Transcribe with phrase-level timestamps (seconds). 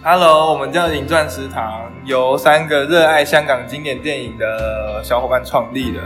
[0.00, 6.00] Hello，我们叫影钻食堂，由三个热爱香港经典电影的小伙伴创立的。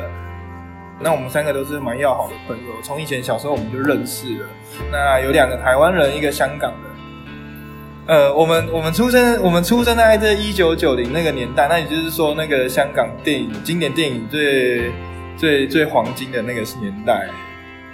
[0.99, 4.47] 那我们三个都是蛮要好的朋友，从以前小时候我们就认识了。
[4.91, 8.17] 那有两个台湾人，一个香港人。
[8.17, 14.91] 呃，我们我们出生，我们出生在这一九九零那个年代，那也就是说，那个香港电影经典电影最
[15.37, 17.29] 最最黄金的那个年代。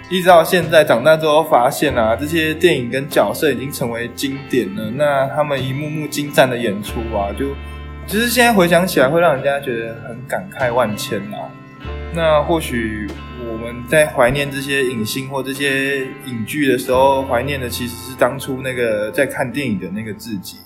[0.09, 4.89] 一直到现在长大之后，发现啊，这些电影跟角色已经成为经典了。
[4.89, 7.45] 那他们一幕幕精湛的演出啊，就
[8.07, 11.45] 其实现在回想起来，会让人家觉得很感慨万千啊。
[12.11, 13.07] 那或许
[13.47, 20.57] 我们在怀念这些影星或这些影剧的时候，怀念的其实是当初那个在看电影的那个自己。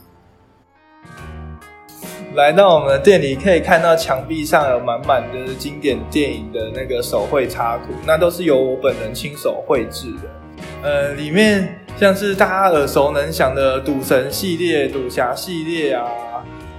[2.35, 10.63] 来到我们的店里，可以看到墙壁上有满满的经典电影的那个手绘插图，那都是由我本人亲手绘制的。
[10.81, 16.07] 呃，里面像是大家耳熟能详的赌神系列、赌侠系列啊，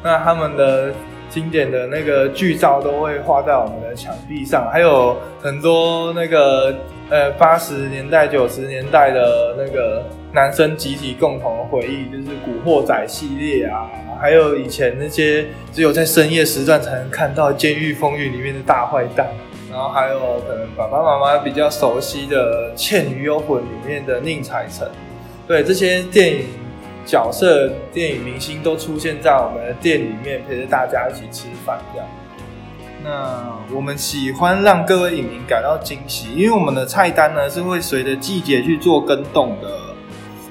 [0.03, 0.93] 那他们的
[1.35, 6.73] 经典的那个剧照都会画在我们的墙壁上，还有很多那个
[7.11, 13.91] 呃八十年代、九十年代的那个男生集体共同的回忆，就是《古惑仔》系列啊。
[14.21, 19.27] 还有以前那些只有在深夜时段才能看到《监狱风云》里面的大坏蛋，
[19.69, 24.89] 然后还有可能爸爸妈妈比较熟悉的《倩女幽魂》里面的宁采臣，
[25.49, 26.47] 对，这些电影
[27.05, 32.09] 角色、电影明星都出现在我们的店里面，陪着大家一起吃饭这样。
[33.05, 39.69] 那我们喜欢让各位影迷感到惊喜，因为我们的菜单呢是会随着季节去做更动的。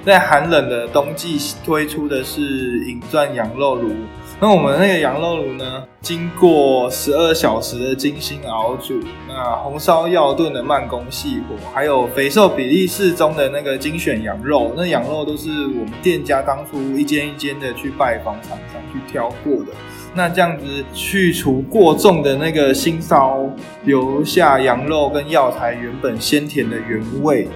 [0.05, 2.41] 在寒冷的冬季推出的是
[2.85, 3.95] 影钻羊肉炉，
[4.43, 19.71] 那我们那个羊肉炉呢，经过十二小时的精心熬煮，那红烧药炖的慢工细火，还有肥瘦比例适中的那个精选羊肉，那羊肉都是我们店家当初一间一间的去拜访厂商去挑过的，
[20.13, 23.49] 那这样子去除过重的那个腥骚，
[23.85, 27.47] 留下羊肉跟药材原本鲜甜的原味。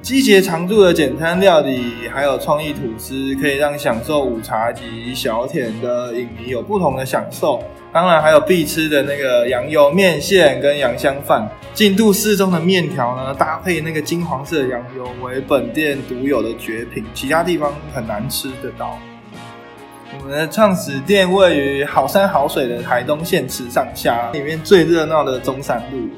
[0.00, 7.62] 季节常驻的简餐料理，还有创意吐司，可以让享受午茶及小甜的影迷有不同的享受。
[7.92, 18.98] 当然，还有必吃的那个羊油面线跟羊香饭，进度适中的面条呢，搭配那个金黄色的羊油，为本店独有的绝品，其他地方很难吃得到。
[20.18, 26.08] 我们的创始店位于好山好水的台东县池上乡，里面最热闹的中山路。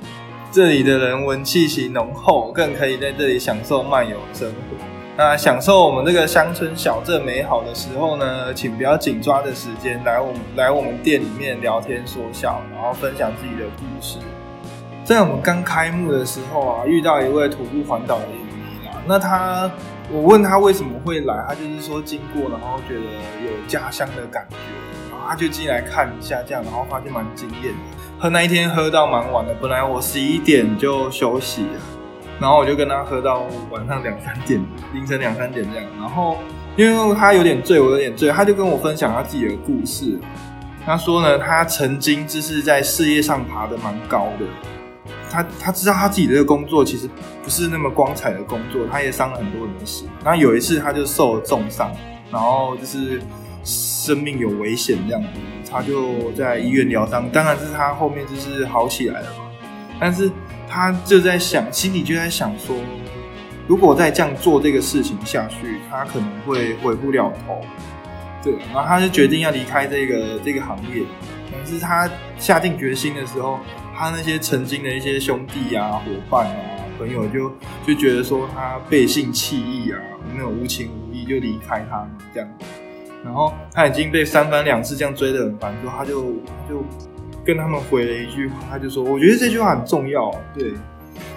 [0.53, 4.55] 这里的人文气息浓厚，更可以在这里享受漫游生活。
[5.16, 14.19] 那享受我们这个乡村小镇美好的时候呢，请不要紧抓着时间来我们来我们店里面聊天说笑，然后分享自己的故事。
[15.05, 19.71] 在我们刚开幕的时候啊，遇到一位徒步环岛的影迷啊，那他
[20.10, 24.56] 我问他为什么会来，他就是说经过，然后觉得有家乡的感觉，
[25.12, 28.00] 然后他就进来看一下这样，然后发现蛮惊艳的。
[28.21, 31.81] 喝那一天喝到蛮晚的，本来我十一点就休息了，
[32.39, 35.89] 然后我就跟他喝到晚上两三点，凌晨两三点这样。
[35.99, 36.37] 然后
[36.77, 40.21] 因为他有点醉，我有点醉，他就跟我分享他自己的故事。
[40.85, 44.45] 他说呢，他曾经就是在事业上爬得蛮高的，
[45.31, 47.09] 他他知道他自己的这个工作其实
[47.43, 50.07] 不是那么光彩的工作，他也伤了很多人的心。
[50.23, 51.91] 然后有一次他就受了重伤，
[52.31, 53.19] 然后就是。
[53.63, 55.23] 生命有危险这样，
[55.71, 57.29] 他就在医院疗伤。
[57.31, 59.45] 当然是他后面就是好起来了嘛。
[60.01, 60.31] 但是
[60.69, 62.77] 他就在想，心里就在想说，
[63.69, 67.61] 如果再这样做这个事情下去，他可能会回不了头。
[68.43, 71.03] 对，然后他就决定要离开这个这个行业。
[71.53, 72.09] 但是他
[72.39, 73.61] 下定决心的时候，
[73.95, 76.57] 他那些曾经的一些兄弟啊、伙伴啊、
[76.97, 77.53] 朋友就
[77.87, 79.99] 就觉得说他背信弃义啊，
[80.33, 82.49] 那种无情无义，就离开他这样。
[83.25, 86.85] 然后他已经被三番两次这样追得很烦，之后他就他就
[87.45, 90.73] 跟他们回了一句话，他就说：“我觉得这句话很重要。”对，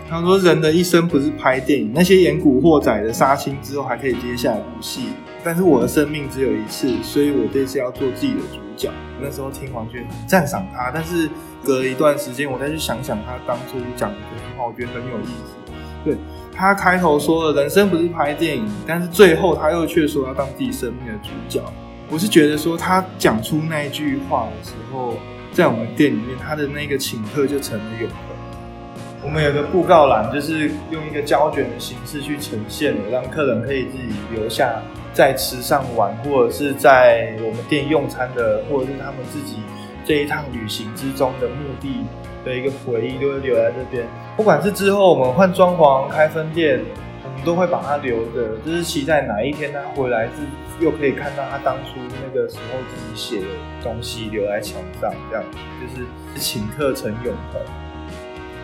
[0.09, 5.09] 他说：“人的一生不是拍电影，那些演古惑仔的杀青之后还可以接下一部戏，
[5.43, 8.89] 但是我的生命只有一次，所以我这次要做自己的主角。”
[9.21, 11.29] 那时候听完觉很赞赏他，但是
[11.63, 15.55] 隔一段时间，我再去想想他当初讲的这句话，我觉得很有意思。
[16.03, 16.17] 对，
[16.55, 21.61] 他开头说了，人生不是拍电影，但是最后他又却说要当自己生命的主角。
[22.09, 25.15] 我是觉得说他讲出那一句话的时候，
[25.51, 28.17] 在我们店里面，他的那个请客就成了永恒。
[29.23, 34.81] 我们有个布告栏，就是用一个胶卷的形式去呈现的，让客人可以自己留下
[35.13, 39.57] 在池上玩，或者是在我们店用餐的，或者是他们自己
[40.05, 42.05] 这一趟旅行之中的目的
[42.45, 44.05] 的一个回忆，都会留在这边。
[44.35, 46.81] 不管是之后我们换装潢、开分店，
[47.23, 50.31] 我们都会把它留着，就是期待哪一天他回来是
[50.79, 53.47] 又可以看到他当初那个时候自己写的
[53.83, 55.43] 东西留在墙上，这样
[55.79, 56.07] 就是
[56.39, 57.61] 请客成永恒。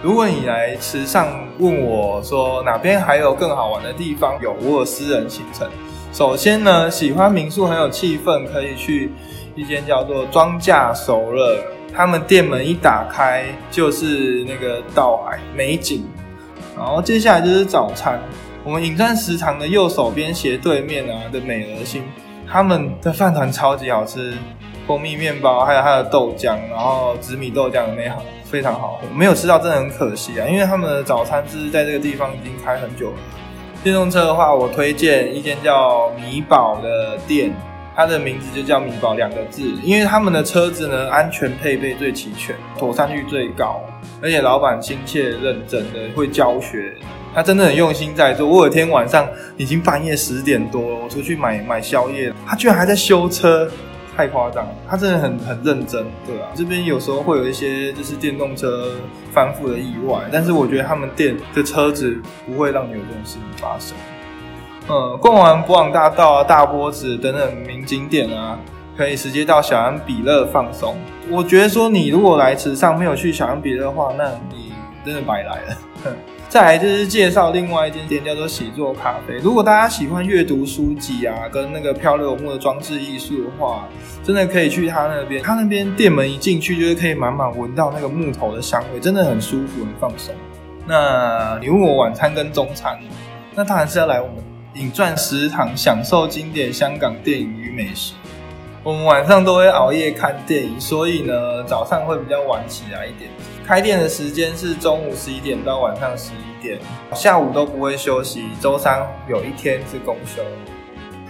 [0.02, 1.28] 如果你来池上
[1.60, 5.70] 问我说哪边还有更好玩的地方，有我私人行程。
[6.12, 9.12] 首先呢，喜欢民宿很有气氛，可以去
[9.60, 11.62] 一间叫做庄稼熟了。
[11.94, 16.06] 他们店门一打开就是那个稻海美景。
[16.78, 18.18] 然后接下来就是早餐，
[18.64, 22.04] 我们影钻食堂的右手边斜对面啊的美而心，
[22.50, 24.34] 他们的饭团超级好吃，
[24.88, 33.18] 蜂蜜面包还有它的豆浆，然后紫米豆浆的美好非常好喝，没有吃到真的很可惜啊，因为他们的早餐是在这个地方已经开很久了。
[33.84, 37.54] 电动车的话，我推荐一间叫米宝的店，
[38.00, 43.82] 它的名字就叫米宝两个字，因为他们的车子呢，安全配备最齐全，妥善率最高，
[44.22, 46.94] 而且老板亲切认真的会教学，
[47.36, 48.48] 他真的很用心在做。
[48.48, 53.70] 我有天晚上已经半夜十点多了，我出去买买宵夜，他居然还在修车。
[54.16, 56.48] 太夸张，他真的很很认真，对啊。
[56.56, 58.92] 这边有时候会有一些就是电动车
[59.34, 63.96] 翻覆的意外，但是我觉得他们店的车子不会让你有这种事情发生。
[64.90, 68.58] 嗯，逛完博朗大道啊、大波子等等名景点啊，
[68.98, 70.98] 可以直接到小安比乐放松。
[71.30, 74.74] 我觉得说你如果来池上没有去小安比乐的话，那你
[75.06, 75.78] 真的白来了。
[76.50, 79.36] 再来就是介绍另外一间店，叫做喜作咖啡。
[79.36, 83.88] 如果大家喜欢阅读书籍啊，跟那个漂流木的装置艺术的话，
[84.24, 85.44] 真的可以去他那边。
[85.44, 90.34] 他那边店门一进去，就是可以满满闻到那个木头的香味，真的很舒服，很放松。
[90.88, 92.98] 那你问我晚餐跟中餐，
[93.54, 94.38] 那当然是要来我们
[94.76, 98.14] 影钻食堂，享受经典香港电影与美食。
[98.84, 103.32] 我们晚上都会熬夜看电影，所以呢，早上会比较晚起来一点。
[103.66, 106.80] 开店的时间是中午十一点到晚上十一点，
[107.16, 108.46] 下午都不会休息。
[108.62, 110.44] 周三有一天是公休。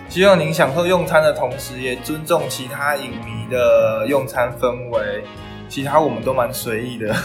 [0.09, 5.24] 希望您享受用餐的同时，也尊重其他影迷的用餐氛围。
[5.69, 7.15] 其他我们都蛮随意的。